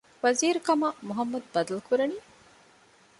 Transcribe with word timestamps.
ވަޒީރުކަމަށް 0.23 0.99
މުޙައްމަދު 1.07 1.47
ބަދަލުކުރަނީ؟ 1.53 2.17